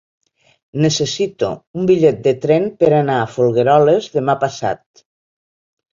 Necessito 0.85 1.49
un 1.81 1.85
bitllet 1.91 2.23
de 2.29 2.35
tren 2.45 2.65
per 2.85 2.91
anar 3.03 3.19
a 3.25 3.29
Folgueroles 3.35 4.09
demà 4.19 4.37
passat. 4.45 5.07